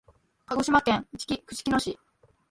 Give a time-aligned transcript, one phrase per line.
[0.47, 1.99] 鹿児島県いちき串木野市